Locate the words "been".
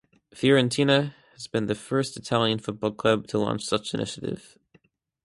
1.45-1.67